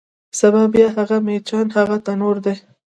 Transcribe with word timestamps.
سبا 0.39 0.63
بیا 0.73 0.87
هغه 0.97 1.17
میچن، 1.27 1.65
هغه 1.77 1.97
تنور 2.05 2.37
دی 2.43 2.55